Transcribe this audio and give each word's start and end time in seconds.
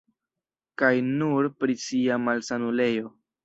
Kaj 0.83 0.89
nur 1.11 1.51
pri 1.61 1.77
sia 1.87 2.21
malsanulejo. 2.27 3.17